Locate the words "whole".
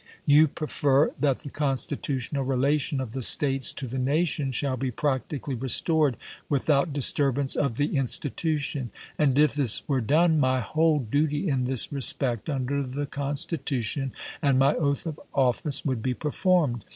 10.59-10.97